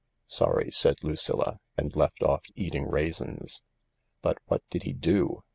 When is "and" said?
1.77-1.95